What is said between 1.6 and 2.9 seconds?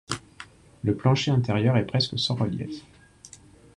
est presque sans relief.